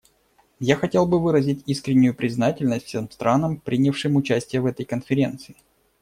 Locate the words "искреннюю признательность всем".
1.67-3.07